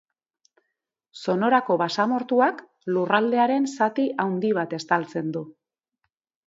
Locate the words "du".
5.39-5.47